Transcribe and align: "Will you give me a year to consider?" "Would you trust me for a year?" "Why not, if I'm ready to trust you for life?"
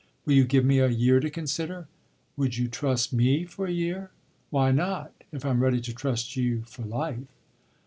"Will 0.25 0.33
you 0.33 0.45
give 0.45 0.65
me 0.65 0.79
a 0.79 0.87
year 0.87 1.19
to 1.19 1.29
consider?" 1.29 1.87
"Would 2.35 2.57
you 2.57 2.67
trust 2.67 3.13
me 3.13 3.45
for 3.45 3.67
a 3.67 3.71
year?" 3.71 4.09
"Why 4.49 4.71
not, 4.71 5.13
if 5.31 5.45
I'm 5.45 5.61
ready 5.61 5.79
to 5.79 5.93
trust 5.93 6.35
you 6.35 6.63
for 6.63 6.81
life?" 6.81 7.19